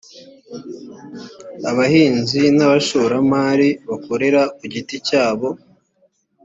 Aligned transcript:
abahinzi 1.69 2.41
n’abashoramari 2.57 3.69
bikorera 3.87 4.41
ku 4.57 4.63
giti 4.73 4.95
cyabo 5.07 5.49